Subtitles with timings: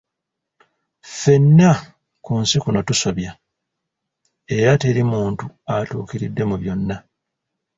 [1.09, 1.69] "Ffenna
[2.23, 3.31] ku nsi kuno tusobya,
[4.55, 6.95] era teri muntu atuukiridde mu byonna."